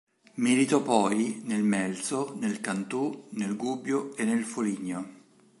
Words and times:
Militò 0.37 0.81
poi 0.81 1.41
nel 1.43 1.61
Melzo, 1.61 2.35
nel 2.39 2.59
Cantù, 2.59 3.27
nel 3.33 3.55
Gubbio 3.55 4.15
e 4.15 4.23
nel 4.23 4.43
Foligno. 4.45 5.07